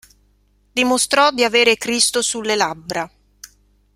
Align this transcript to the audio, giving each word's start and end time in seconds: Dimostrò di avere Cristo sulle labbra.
Dimostrò 0.73 1.29
di 1.29 1.43
avere 1.43 1.77
Cristo 1.77 2.23
sulle 2.23 2.55
labbra. 2.55 3.07